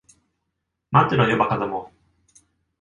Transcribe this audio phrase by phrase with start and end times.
[0.89, 1.91] 待ってろよ、馬鹿ども。